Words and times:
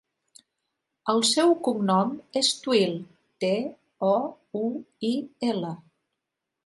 El 1.13 1.19
seu 1.31 1.51
cognom 1.67 2.15
és 2.41 2.49
Touil: 2.63 2.95
te, 3.45 3.53
o, 4.09 4.17
u, 4.65 4.67
i, 5.11 5.13
ela. 5.53 5.71